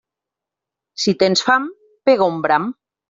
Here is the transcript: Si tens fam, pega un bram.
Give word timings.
Si 1.03 1.15
tens 1.25 1.45
fam, 1.49 1.67
pega 2.11 2.29
un 2.35 2.41
bram. 2.47 2.67